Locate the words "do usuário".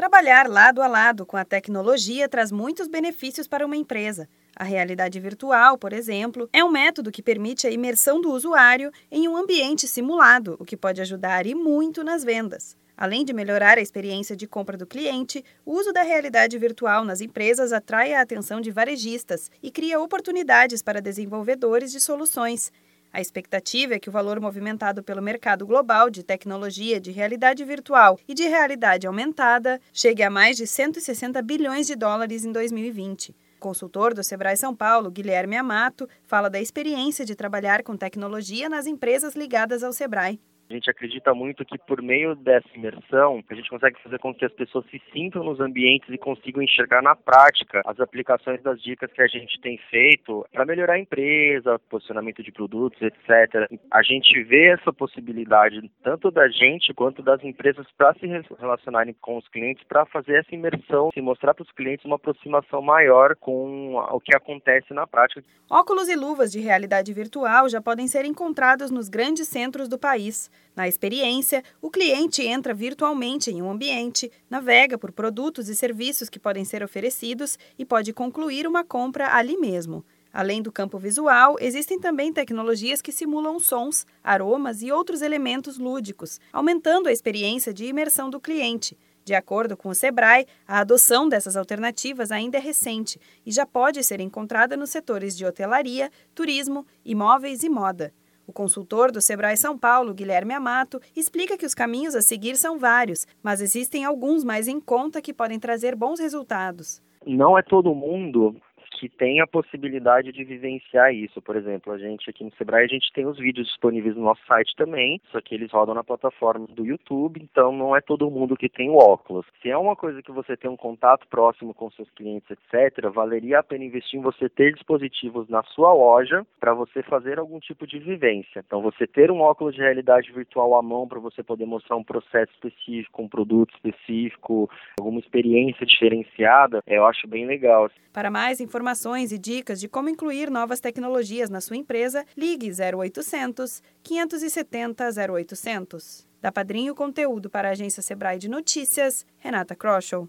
8.18-8.90